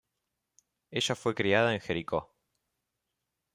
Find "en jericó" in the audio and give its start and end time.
1.75-2.33